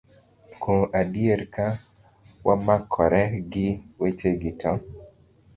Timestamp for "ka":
1.53-1.65